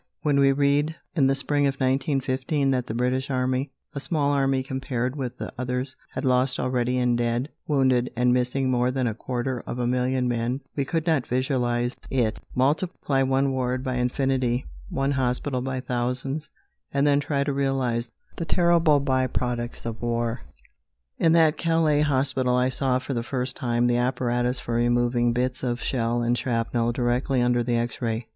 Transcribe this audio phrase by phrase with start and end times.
[0.23, 4.63] When we read in the spring of 1915 that the British Army, a small army
[4.63, 9.13] compared with the others, had lost already in dead, wounded and missing more than a
[9.13, 14.65] quarter of a million men we could not visualise it Multiply one ward by infinity,
[14.89, 16.49] one hospital by thousands,
[16.91, 20.41] and then try to realise the terrible by products of war!
[21.19, 25.61] In that Calais hospital I saw for the first time the apparatus for removing bits
[25.61, 28.29] of shell and shrapnel directly under the X ray.